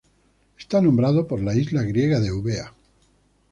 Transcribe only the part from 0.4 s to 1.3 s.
Está nombrado